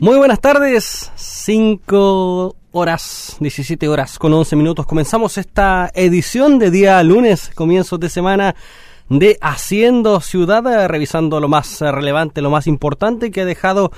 [0.00, 4.86] Muy buenas tardes, 5 horas, 17 horas con 11 minutos.
[4.86, 8.54] Comenzamos esta edición de día lunes, comienzos de semana
[9.08, 13.90] de Haciendo Ciudad, revisando lo más relevante, lo más importante que ha dejado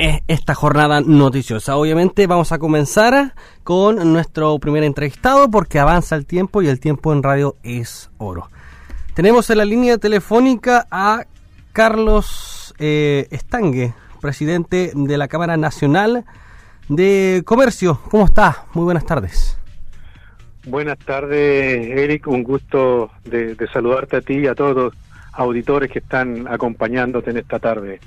[0.00, 1.76] eh, esta jornada noticiosa.
[1.76, 7.12] Obviamente vamos a comenzar con nuestro primer entrevistado porque avanza el tiempo y el tiempo
[7.12, 8.50] en radio es oro.
[9.14, 11.26] Tenemos en la línea telefónica a
[11.72, 16.24] Carlos eh, Estangue presidente de la Cámara Nacional
[16.88, 18.00] de Comercio.
[18.10, 18.64] ¿Cómo está?
[18.74, 19.58] Muy buenas tardes.
[20.66, 22.26] Buenas tardes, Eric.
[22.26, 24.94] Un gusto de, saludarte a ti y a todos los
[25.32, 28.00] auditores que están acompañándote en esta tarde.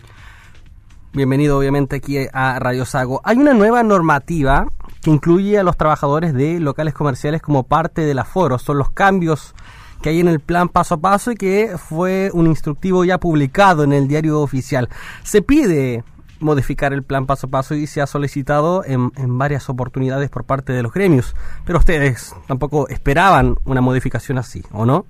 [1.14, 3.22] Bienvenido, obviamente, aquí a Radio Sago.
[3.24, 4.68] Hay una nueva normativa
[5.02, 8.60] que incluye a los trabajadores de locales comerciales como parte del aforo.
[8.60, 9.56] Son los cambios
[10.02, 13.84] que hay en el plan paso a paso y que fue un instructivo ya publicado
[13.84, 14.90] en el diario oficial.
[15.24, 16.04] Se pide
[16.40, 20.74] modificar el plan paso a paso y se ha solicitado en, varias oportunidades por parte
[20.74, 21.36] de los gremios,
[21.66, 25.06] pero ustedes tampoco esperaban una modificación así, ¿o no?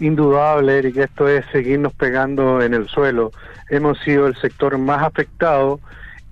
[0.00, 3.30] Indudable, Eric, esto es seguirnos pegando en el suelo.
[3.70, 5.78] Hemos sido el sector más afectado,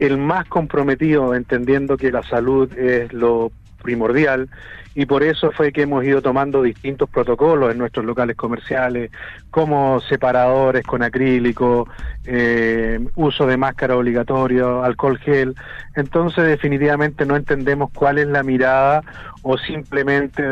[0.01, 3.53] el más comprometido, entendiendo que la salud es lo
[3.83, 4.49] primordial
[4.95, 9.11] y por eso fue que hemos ido tomando distintos protocolos en nuestros locales comerciales,
[9.51, 11.89] como separadores con acrílico,
[12.27, 15.55] eh, uso de máscara obligatorio, alcohol gel.
[15.97, 19.03] Entonces definitivamente no entendemos cuál es la mirada
[19.43, 20.43] o simplemente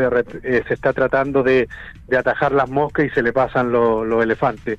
[0.42, 1.68] eh, se está tratando de,
[2.16, 4.78] atajar las moscas y se le pasan los elefantes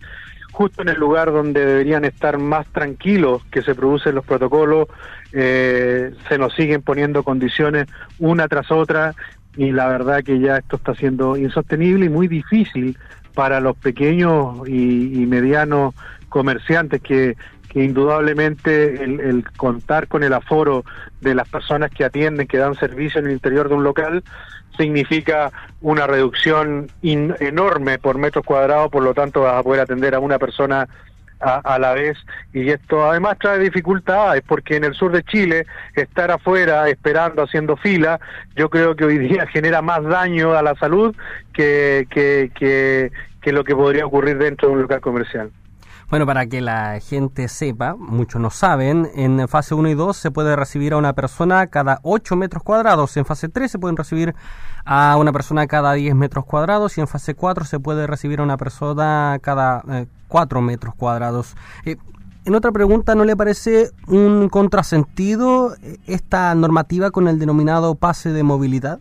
[0.51, 4.87] justo en el lugar donde deberían estar más tranquilos que se producen los protocolos,
[5.31, 7.87] eh, se nos siguen poniendo condiciones
[8.19, 9.15] una tras otra
[9.55, 12.97] y la verdad que ya esto está siendo insostenible y muy difícil
[13.33, 15.95] para los pequeños y, medianos
[16.29, 17.35] comerciantes que,
[17.71, 20.83] que indudablemente el, contar con el aforo
[21.21, 24.23] de las personas que atienden, que dan servicio en el interior de un local,
[24.75, 30.19] significa una reducción enorme por metro cuadrado, por lo tanto vas a poder atender a
[30.19, 30.89] una persona
[31.39, 32.19] a, la vez
[32.53, 35.65] y esto además trae dificultades porque en el sur de Chile
[35.95, 38.19] estar afuera esperando haciendo fila
[38.55, 41.15] yo creo que hoy día genera más daño a la salud
[41.51, 43.11] que, que, que,
[43.41, 45.49] que lo que podría ocurrir dentro de un local comercial.
[46.11, 50.29] Bueno, para que la gente sepa, muchos no saben, en fase 1 y 2 se
[50.29, 54.35] puede recibir a una persona cada 8 metros cuadrados, en fase 3 se pueden recibir
[54.83, 58.43] a una persona cada 10 metros cuadrados y en fase 4 se puede recibir a
[58.43, 61.55] una persona cada eh, 4 metros cuadrados.
[61.85, 61.95] Eh,
[62.43, 68.33] en otra pregunta, ¿no le parece un contrasentido eh, esta normativa con el denominado pase
[68.33, 68.99] de movilidad?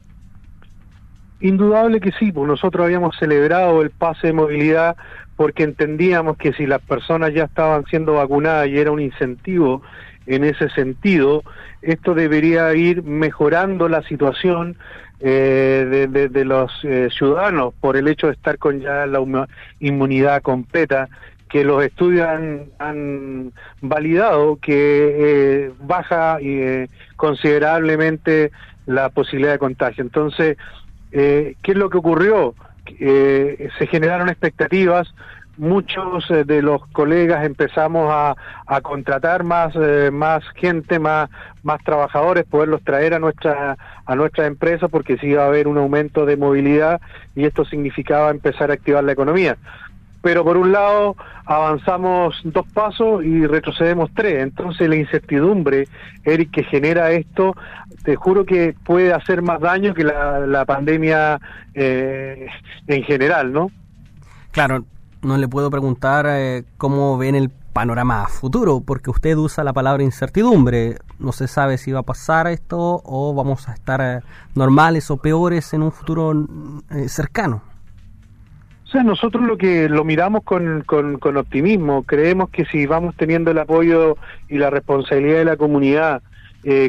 [1.41, 4.97] Indudable que sí, pues nosotros habíamos celebrado el pase de movilidad
[5.37, 9.81] porque entendíamos que si las personas ya estaban siendo vacunadas y era un incentivo
[10.27, 11.43] en ese sentido,
[11.81, 14.77] esto debería ir mejorando la situación
[15.23, 19.21] eh, de, los eh, ciudadanos por el hecho de estar con ya la
[19.78, 21.09] inmunidad completa
[21.49, 22.27] que los estudios
[22.78, 23.53] han,
[23.83, 26.39] validado que eh, baja
[27.17, 28.51] considerablemente
[28.87, 30.03] la posibilidad de contagio.
[30.05, 30.57] Entonces,
[31.10, 32.54] ¿qué es lo que ocurrió?
[32.98, 35.12] se generaron expectativas
[35.60, 38.34] muchos eh, de los colegas empezamos a,
[38.82, 41.28] contratar más eh, más gente más
[41.62, 43.76] más trabajadores poderlos traer a nuestra
[44.06, 47.00] a nuestra empresa porque sí iba a haber un aumento de movilidad
[47.34, 49.59] y esto significaba empezar a activar la economía
[50.22, 51.16] pero por un lado
[51.47, 55.88] avanzamos dos pasos y retrocedemos tres entonces la incertidumbre
[56.25, 57.54] Eric que genera esto
[58.04, 61.41] te juro que puede hacer más daño que la, pandemia
[61.75, 62.47] eh,
[62.86, 63.70] en general no
[64.53, 64.84] Claro,
[65.22, 70.03] no le puedo preguntar eh, cómo ven el panorama futuro, porque usted usa la palabra
[70.03, 70.98] incertidumbre.
[71.20, 74.20] No se sabe si va a pasar esto o vamos a estar eh,
[74.54, 76.32] normales o peores en un futuro
[76.91, 77.62] eh, cercano.
[78.91, 83.53] O sea, nosotros lo que lo miramos con, con, optimismo, creemos que si vamos teniendo
[83.53, 84.16] el apoyo
[84.48, 86.22] y la responsabilidad de la comunidad,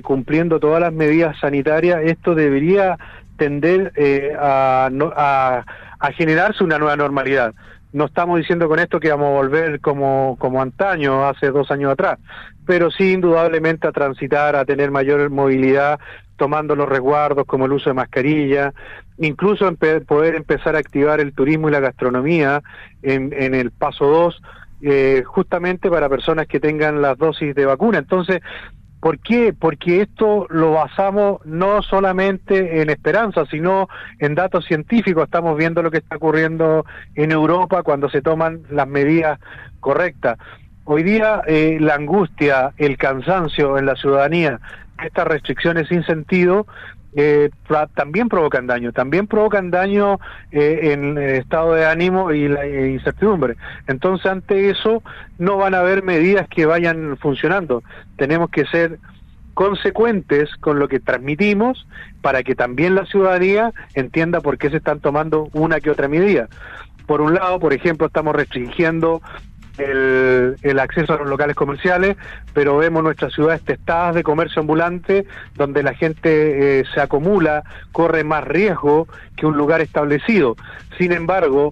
[0.01, 2.97] cumpliendo todas las medidas sanitarias, esto debería
[3.37, 3.93] tender
[4.39, 5.65] a, a,
[5.99, 7.53] a generarse una nueva normalidad.
[7.93, 11.91] No estamos diciendo con esto que vamos a volver como, como antaño, hace dos años
[11.91, 12.17] atrás,
[12.65, 15.99] pero sí indudablemente a transitar, a tener mayor movilidad,
[16.35, 18.73] tomando los resguardos como el uso de mascarilla,
[19.21, 19.71] incluso
[20.07, 22.61] poder empezar a activar el turismo y la gastronomía
[23.01, 24.41] en, en el paso 2,
[24.81, 27.99] eh, justamente para personas que tengan las dosis de vacuna.
[27.99, 28.41] Entonces,
[29.01, 29.51] ¿Por qué?
[29.51, 33.89] Porque esto lo basamos no solamente en esperanza, sino
[34.19, 35.23] en datos científicos.
[35.23, 36.85] Estamos viendo lo que está ocurriendo
[37.15, 39.39] en Europa cuando se toman las medidas
[39.79, 40.37] correctas.
[40.83, 44.59] Hoy día eh, la angustia, el cansancio en la ciudadanía,
[45.03, 46.67] estas restricciones sin sentido,
[47.13, 47.49] eh,
[47.93, 50.19] también provocan daño, también provocan daño
[50.51, 53.57] eh, en el estado de ánimo y la incertidumbre.
[53.87, 55.03] Entonces, ante eso,
[55.37, 57.83] no van a haber medidas que vayan funcionando.
[58.15, 58.99] Tenemos que ser
[59.53, 61.85] consecuentes con lo que transmitimos
[62.21, 66.47] para que también la ciudadanía entienda por qué se están tomando una que otra medida.
[67.05, 69.21] Por un lado, por ejemplo, estamos restringiendo
[69.81, 72.17] el, acceso a los locales comerciales,
[72.53, 75.25] pero vemos nuestras ciudades testadas de comercio ambulante,
[75.55, 80.55] donde la gente eh, se acumula, corre más riesgo que un lugar establecido.
[80.97, 81.71] Sin embargo,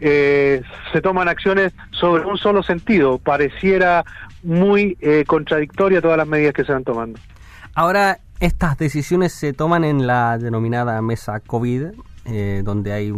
[0.00, 0.62] eh,
[0.92, 3.18] se toman acciones sobre un solo sentido.
[3.18, 4.04] Pareciera
[4.42, 7.20] muy eh, contradictoria todas las medidas que se van tomando.
[7.74, 11.88] Ahora, estas decisiones se toman en la denominada mesa COVID,
[12.30, 13.12] eh, donde hay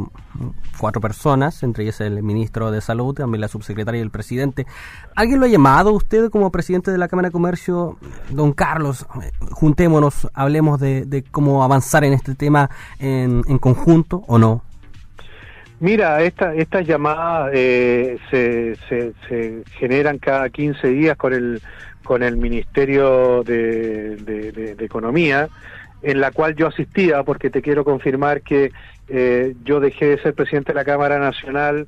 [0.79, 4.67] cuatro personas, entre ellas el ministro de Salud, también la subsecretaria y el presidente.
[5.15, 7.99] ¿Alguien lo ha llamado usted como presidente de la Cámara de Comercio?
[8.31, 9.07] Don Carlos,
[9.51, 14.63] juntémonos, hablemos de, cómo avanzar en este tema en, conjunto o no.
[15.79, 21.61] Mira, esta, estas llamadas eh, se, se, generan cada 15 días con el,
[22.03, 25.51] con el Ministerio de Economía
[26.03, 28.73] en la cual yo asistía, porque te quiero confirmar que
[29.09, 31.87] eh, yo dejé de ser presidente de la Cámara Nacional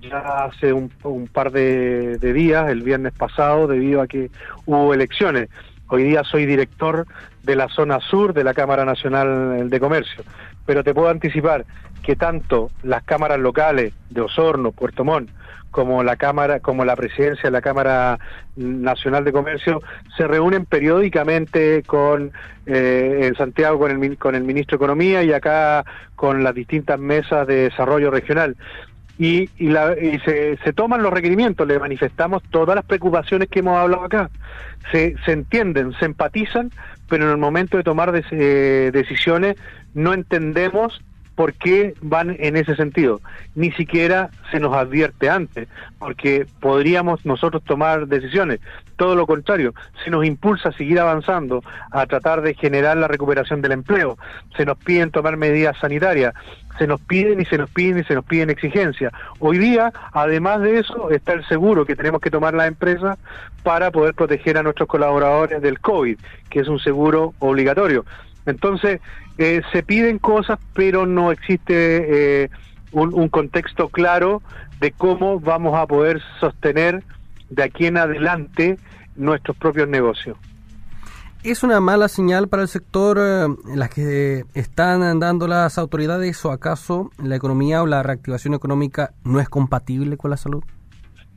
[0.00, 0.90] ya hace un,
[1.32, 4.30] par de, días, el viernes pasado, debido a que
[4.66, 5.48] hubo elecciones.
[5.88, 7.06] Hoy día soy director
[7.42, 10.24] de la zona sur de la Cámara Nacional de Comercio,
[10.70, 11.64] pero te puedo anticipar
[12.00, 15.28] que tanto las cámaras locales de Osorno, Puerto Montt,
[15.72, 18.20] como la Cámara, como la presidencia de la Cámara
[18.54, 19.82] Nacional de Comercio
[20.16, 22.30] se reúnen periódicamente con
[22.66, 25.84] eh, en Santiago con el con el ministro de Economía y acá
[26.14, 28.56] con las distintas mesas de desarrollo regional.
[29.18, 33.58] Y, y, la, y se, se, toman los requerimientos, le manifestamos todas las preocupaciones que
[33.58, 34.30] hemos hablado acá.
[34.92, 36.70] Se, se entienden, se empatizan,
[37.10, 39.56] pero en el momento de tomar eh, decisiones
[39.94, 41.00] no entendemos
[41.40, 43.22] por qué van en ese sentido.
[43.54, 48.60] Ni siquiera se nos advierte antes, porque podríamos nosotros tomar decisiones.
[48.96, 49.72] Todo lo contrario,
[50.04, 54.18] se nos impulsa a seguir avanzando, a tratar de generar la recuperación del empleo.
[54.54, 56.34] Se nos piden tomar medidas sanitarias,
[56.78, 59.10] se nos piden y se nos piden y se nos piden exigencias.
[59.38, 63.18] Hoy día, además de eso, está el seguro que tenemos que tomar las empresas
[63.62, 66.18] para poder proteger a nuestros colaboradores del COVID,
[66.50, 68.04] que es un seguro obligatorio.
[68.46, 69.00] Entonces,
[69.38, 72.50] eh, se piden cosas, pero no existe eh,
[72.92, 74.42] un, contexto claro
[74.80, 77.02] de cómo vamos a poder sostener
[77.48, 78.78] de aquí en adelante
[79.16, 80.36] nuestros propios negocios.
[81.42, 86.44] ¿Es una mala señal para el sector eh, en la que están dando las autoridades
[86.44, 90.62] o acaso la economía o la reactivación económica no es compatible con la salud?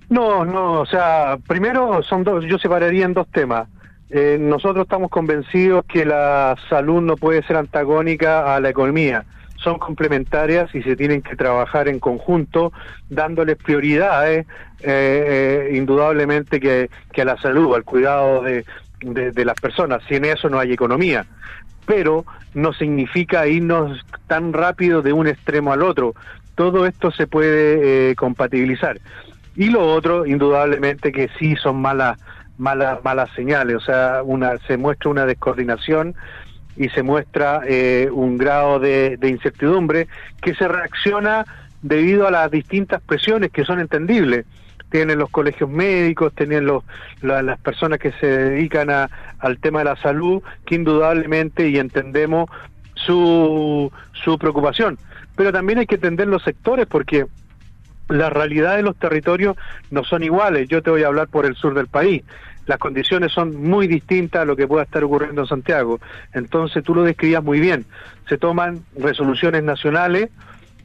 [0.10, 3.68] No, no, o sea, primero son dos, yo separaría en dos temas.
[4.16, 9.26] Eh, nosotros estamos convencidos que la salud no puede ser antagónica a la economía.
[9.58, 12.72] Son complementarias y se tienen que trabajar en conjunto,
[13.10, 14.46] dándoles prioridades,
[14.82, 16.90] eh, eh, indudablemente, que,
[17.20, 18.64] a la salud, al cuidado de,
[19.02, 20.04] de, las personas.
[20.08, 21.26] Sin eso no hay economía.
[21.88, 22.24] Pero
[22.54, 26.14] no significa irnos tan rápido de un extremo al otro.
[26.54, 29.00] Todo esto se puede compatibilizar.
[29.56, 32.20] Y lo otro, indudablemente, que sí son malas
[32.58, 36.16] malas malas señales, o sea, una se muestra una descoordinación
[36.76, 40.08] y se muestra eh, un grado de, incertidumbre
[40.42, 41.46] que se reacciona
[41.82, 44.46] debido a las distintas presiones que son entendibles.
[44.90, 46.84] Tienen los colegios médicos, tienen los,
[47.22, 52.50] las personas que se dedican a, al tema de la salud, que indudablemente y entendemos
[52.94, 55.00] su, su preocupación.
[55.36, 57.26] Pero también hay que entender los sectores porque
[58.10, 59.56] la realidad de los territorios
[59.92, 60.68] no son iguales.
[60.68, 62.24] Yo te voy a hablar por el sur del país.
[62.66, 66.00] Las condiciones son muy distintas a lo que pueda estar ocurriendo en Santiago.
[66.34, 67.86] Entonces tú lo describías muy bien.
[68.30, 70.30] Se toman resoluciones nacionales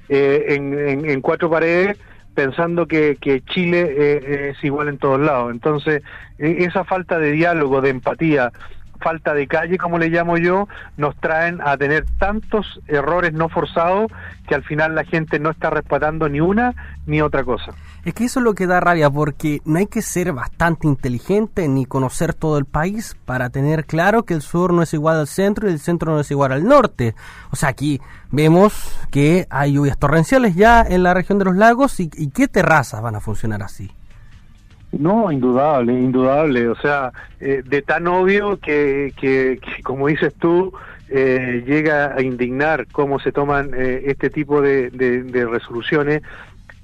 [0.09, 1.99] eh, en, cuatro paredes
[2.35, 5.51] pensando que, Chile eh, es igual en todos lados.
[5.53, 6.03] Entonces,
[6.39, 8.53] e, esa falta de diálogo, de empatía,
[8.99, 14.11] falta de calle, como le llamo yo, nos traen a tener tantos errores no forzados
[14.47, 16.75] que al final la gente no está respetando ni una
[17.07, 17.73] ni otra cosa.
[18.05, 21.69] Es que eso es lo que da rabia, porque no hay que ser bastante inteligente
[21.69, 25.27] ni conocer todo el país para tener claro que el sur no es igual al
[25.27, 27.15] centro y el centro no es igual al norte.
[27.51, 28.01] O sea, aquí
[28.31, 28.73] vemos
[29.11, 33.03] que hay lluvias torrenciales ya en la región de los lagos y, y qué terrazas
[33.03, 33.91] van a funcionar así.
[34.93, 36.69] No, indudable, indudable.
[36.69, 40.73] O sea, eh, de tan obvio que, que, como dices tú,
[41.11, 46.23] eh, llega a indignar cómo se toman eh, este tipo de, de, resoluciones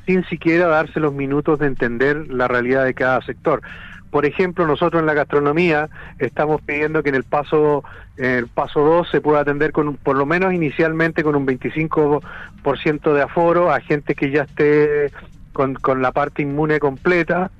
[0.06, 3.62] sin siquiera darse los minutos de entender la realidad de cada sector.
[4.10, 7.84] Por ejemplo, nosotros en la gastronomía estamos pidiendo que en el paso
[8.16, 13.12] en el paso 2 se pueda atender con por lo menos inicialmente con un 25%
[13.12, 15.10] de aforo a gente que ya esté
[15.52, 17.50] con, con la parte inmune completa,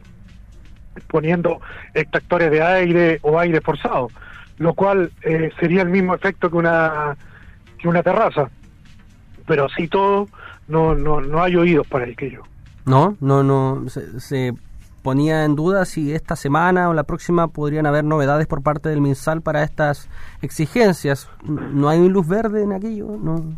[1.09, 1.61] poniendo
[1.93, 4.09] extractores de aire o aire forzado,
[4.59, 7.17] lo cual eh, sería el mismo efecto que una
[7.79, 8.51] que una terraza.
[9.47, 10.29] Pero así todo,
[10.69, 12.43] no no no hay oídos para aquello.
[12.87, 14.53] No, no, no se
[15.05, 19.03] ponía en duda si esta semana o la próxima podrían haber novedades por parte del
[19.03, 20.09] MinSal para estas
[20.41, 21.29] exigencias.
[21.45, 23.19] ¿No hay luz verde en aquello?
[23.23, 23.55] ¿No?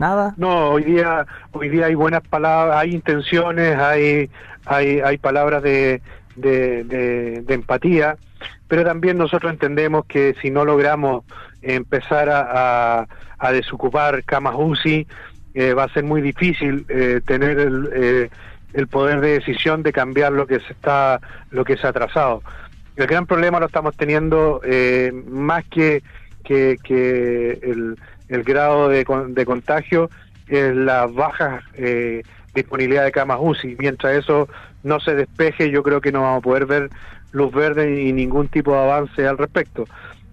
[0.00, 0.34] ¿Nada?
[0.36, 4.28] No, hoy día, hoy día hay buenas palabras, hay intenciones, hay,
[4.66, 6.02] hay, hay palabras de,
[6.36, 8.16] de, empatía,
[8.68, 11.24] pero también nosotros entendemos que si no logramos
[11.60, 13.06] empezar a,
[13.38, 15.06] a, desocupar camas UCI,
[15.54, 18.30] eh, va a ser muy difícil eh, tener el, eh,
[18.72, 21.20] el poder de decisión de cambiar lo que se está
[21.50, 22.42] lo que se ha atrasado.
[22.96, 26.02] El gran problema lo estamos teniendo eh, más que
[26.44, 27.96] que, que el,
[28.28, 30.10] el, grado de, de, contagio
[30.48, 32.22] es la baja eh,
[32.54, 34.48] disponibilidad de camas UCI mientras eso
[34.82, 36.90] no se despeje yo creo que no vamos a poder ver
[37.32, 39.84] luz verde y ningún tipo de avance al respecto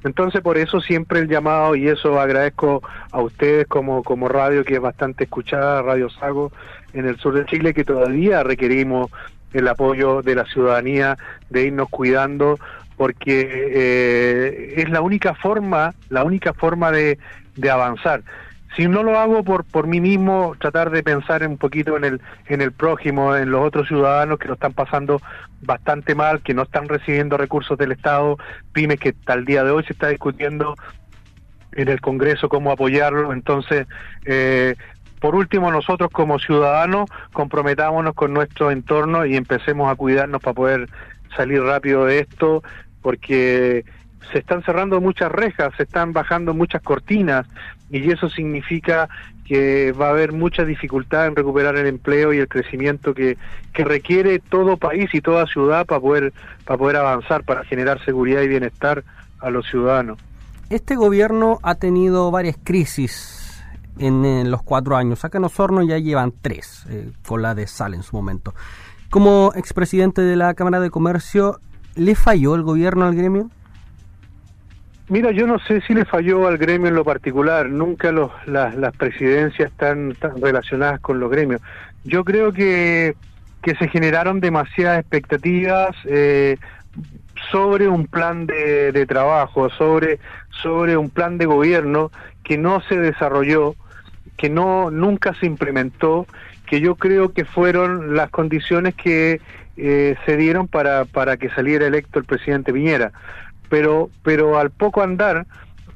[0.03, 4.75] entonces por eso siempre el llamado y eso agradezco a ustedes como como radio que
[4.75, 6.51] es bastante escuchada Radio Sago
[6.93, 9.11] en el sur de Chile que todavía requerimos
[9.53, 11.17] el apoyo de la ciudadanía
[11.49, 12.59] de irnos cuidando
[12.99, 17.17] porque eh, es la única forma, la única forma de,
[17.55, 18.23] de avanzar.
[18.75, 22.21] Si no lo hago por por mí mismo, tratar de pensar un poquito en el
[22.47, 25.21] en el prójimo, en los otros ciudadanos que lo están pasando
[25.61, 28.37] bastante mal, que no están recibiendo recursos del Estado,
[28.71, 30.75] pymes que hasta el día de hoy se está discutiendo
[31.73, 33.87] en el Congreso cómo apoyarlo, entonces
[34.25, 34.75] eh,
[35.19, 40.89] por último, nosotros como ciudadanos comprometámonos con nuestro entorno y empecemos a cuidarnos para poder
[41.35, 42.63] salir rápido de esto,
[43.01, 43.83] porque
[44.31, 47.45] se están cerrando muchas rejas, se están bajando muchas cortinas
[47.89, 49.09] y eso significa
[49.45, 53.37] que va a haber mucha dificultad en recuperar el empleo y el crecimiento que,
[53.73, 56.33] que requiere todo país y toda ciudad para poder,
[56.65, 59.03] para poder avanzar, para generar seguridad y bienestar
[59.39, 60.19] a los ciudadanos.
[60.69, 63.63] Este gobierno ha tenido varias crisis
[63.97, 65.25] en, los cuatro años.
[65.25, 68.53] Acá en Osorno ya llevan tres, eh, con la de Sal en su momento.
[69.09, 71.59] Como expresidente de la Cámara de Comercio,
[71.95, 73.49] ¿le falló el gobierno al gremio?
[75.09, 77.67] Mira, yo no sé si le falló al gremio en lo particular.
[77.67, 81.61] Nunca los, las, presidencias están, relacionadas con los gremios.
[82.03, 83.15] Yo creo que,
[83.61, 86.57] que se generaron demasiadas expectativas eh,
[87.51, 90.19] sobre un plan de, de, trabajo, sobre,
[90.61, 92.11] sobre un plan de gobierno
[92.43, 93.75] que no se desarrolló
[94.39, 96.25] que no nunca se implementó,
[96.65, 99.41] que yo creo que fueron las condiciones que
[99.75, 103.11] eh, se dieron para, para que saliera electo el presidente Piñera.
[103.69, 105.45] Pero, pero al poco andar,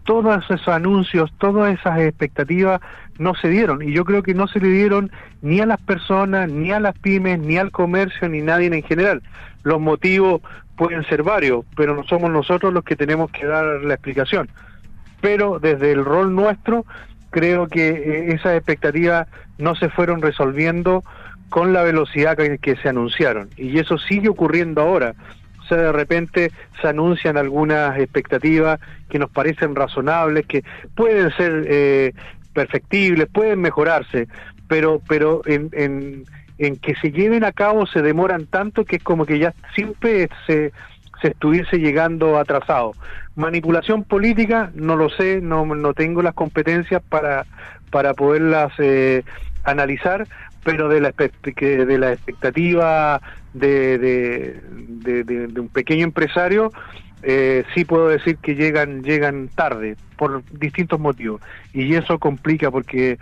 [0.03, 2.81] todos esos anuncios, todas esas expectativas
[3.17, 3.81] no se dieron.
[3.81, 5.11] Y yo creo que no se le dieron
[5.41, 9.21] ni a las personas, ni a las pymes, ni al comercio, ni nadie en general.
[9.63, 10.41] Los motivos
[10.75, 14.49] pueden ser varios, pero no somos nosotros los que tenemos que dar la explicación.
[15.21, 16.85] Pero desde el rol nuestro
[17.29, 19.27] creo que eh, esas expectativas
[19.57, 21.03] no se fueron resolviendo
[21.49, 23.49] con la velocidad que, se anunciaron.
[23.57, 25.13] Y eso sigue ocurriendo ahora.
[25.63, 26.51] O sea, de repente
[26.81, 28.79] se anuncian algunas expectativas
[29.09, 30.63] que nos parecen razonables, que
[30.95, 32.13] pueden ser eh,
[32.53, 34.27] perfectibles, pueden mejorarse,
[34.67, 36.25] pero, pero en, en,
[36.57, 40.29] en que se lleven a cabo se demoran tanto que es como que ya siempre
[40.47, 40.71] se,
[41.21, 42.91] se estuviese llegando atrasado.
[43.35, 47.45] Manipulación política, no lo sé, no, no tengo las competencias para,
[47.89, 49.23] para poderlas eh,
[49.63, 50.27] analizar,
[50.63, 53.21] pero de la, de la expectativa
[53.53, 56.71] de, de, un pequeño empresario,
[57.21, 61.41] eh, sí puedo decir que llegan, llegan tarde por distintos motivos.
[61.73, 63.17] Y eso complica porque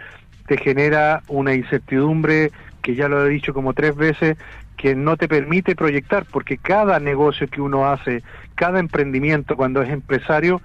[0.48, 4.38] te genera una incertidumbre que ya lo he dicho como tres veces,
[4.76, 8.24] que no te permite proyectar, porque cada negocio que uno hace,
[8.56, 10.62] cada emprendimiento cuando es empresario,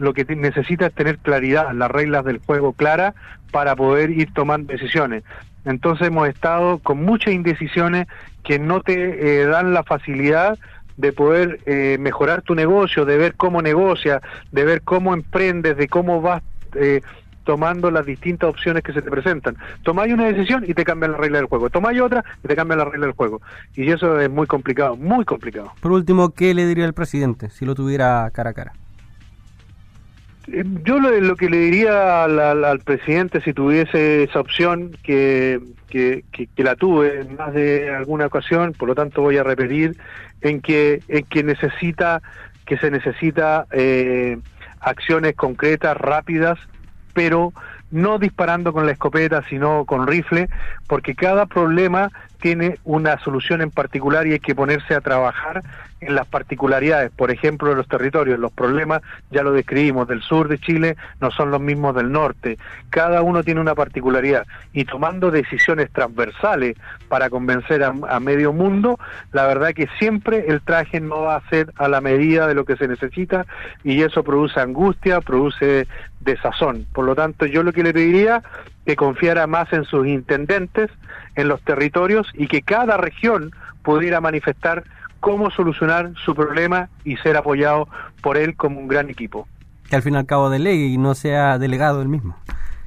[0.00, 3.14] lo que necesita es tener claridad, las reglas del juego claras
[3.52, 5.24] para poder ir tomando decisiones.
[5.64, 8.06] Entonces hemos estado con muchas indecisiones
[8.42, 10.58] que no te eh, dan la facilidad
[10.96, 14.20] de poder eh, mejorar tu negocio, de ver cómo negocia,
[14.52, 16.42] de ver cómo emprendes, de cómo vas
[16.74, 17.00] eh,
[17.44, 19.56] tomando las distintas opciones que se te presentan.
[19.82, 21.70] Tomáis una decisión y te cambian la regla del juego.
[21.70, 23.40] Tomáis otra y te cambian la regla del juego.
[23.74, 25.72] Y eso es muy complicado, muy complicado.
[25.80, 28.72] Por último, ¿qué le diría el presidente si lo tuviera cara a cara?
[30.46, 36.24] Yo lo, que le diría al, presidente si tuviese esa opción, que, que,
[36.56, 39.96] la tuve en más de alguna ocasión, por lo tanto voy a repetir,
[40.40, 42.22] en que, en que necesita,
[42.64, 44.38] que se necesita eh,
[44.80, 46.58] acciones concretas, rápidas,
[47.12, 47.52] pero
[47.90, 50.48] no disparando con la escopeta, sino con rifle,
[50.86, 55.62] porque cada problema tiene una solución en particular y hay que ponerse a trabajar
[56.00, 58.38] en las particularidades, por ejemplo, de los territorios.
[58.38, 62.58] Los problemas, ya lo describimos, del sur de Chile no son los mismos del norte.
[62.88, 66.76] Cada uno tiene una particularidad y tomando decisiones transversales
[67.08, 68.98] para convencer a, medio mundo,
[69.32, 72.64] la verdad que siempre el traje no va a ser a la medida de lo
[72.64, 73.46] que se necesita
[73.84, 75.86] y eso produce angustia, produce
[76.20, 76.86] desazón.
[76.92, 78.42] Por lo tanto, yo lo que le pediría
[78.86, 80.90] que confiara más en sus intendentes,
[81.36, 83.50] en los territorios y que cada región
[83.82, 84.84] pudiera manifestar
[85.20, 87.88] cómo solucionar su problema y ser apoyado
[88.22, 89.46] por él como un gran equipo.
[89.88, 92.36] Que al fin y al cabo delegue y no sea delegado él mismo.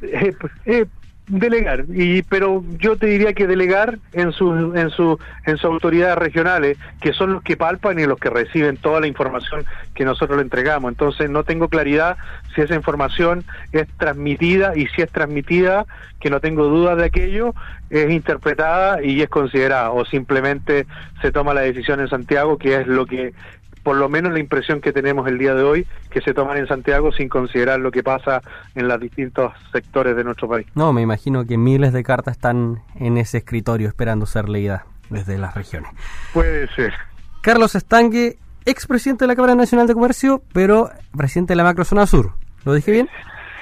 [0.01, 0.85] Eh, pues, eh,
[1.27, 1.85] delegar.
[1.93, 6.77] Y pero yo te diría que delegar en sus en su en sus autoridades regionales
[7.01, 10.43] que son los que palpan y los que reciben toda la información que nosotros le
[10.43, 10.91] entregamos.
[10.91, 12.17] Entonces no tengo claridad
[12.53, 15.85] si esa información es transmitida y si es transmitida
[16.19, 17.53] que no tengo dudas de aquello
[17.89, 20.85] es interpretada y es considerada o simplemente
[21.21, 23.33] se toma la decisión en Santiago que es lo que
[23.83, 26.67] por lo menos la impresión que tenemos el día de hoy, que se toman en
[26.67, 28.41] Santiago sin considerar lo que pasa
[28.75, 30.65] en los distintos sectores de nuestro país.
[30.73, 35.37] No, me imagino que miles de cartas están en ese escritorio esperando ser leídas desde
[35.37, 35.91] las regiones.
[36.33, 36.93] Puede ser.
[37.41, 42.31] Carlos Estangue, expresidente de la Cámara Nacional de Comercio, pero presidente de la Macrozona Sur.
[42.63, 43.09] ¿Lo dije bien?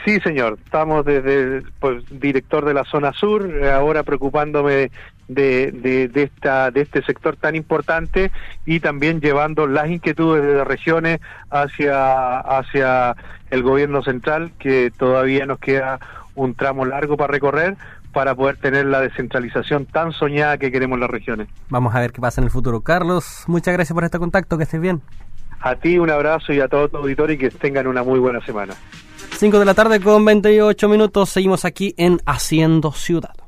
[0.05, 0.57] Sí, señor.
[0.63, 4.91] Estamos desde pues, director de la zona sur, ahora preocupándome
[5.27, 8.31] de, de, esta, de este sector tan importante
[8.65, 13.15] y también llevando las inquietudes de las regiones hacia, hacia
[13.49, 15.99] el gobierno central, que todavía nos queda
[16.35, 17.75] un tramo largo para recorrer
[18.11, 21.47] para poder tener la descentralización tan soñada que queremos las regiones.
[21.69, 22.81] Vamos a ver qué pasa en el futuro.
[22.81, 25.01] Carlos, muchas gracias por este contacto, que estés bien.
[25.61, 28.41] A ti un abrazo y a todo tu auditorio y que tengan una muy buena
[28.41, 28.73] semana.
[29.41, 33.40] 5 de la tarde con 28 minutos, seguimos aquí en Haciendo Ciudad.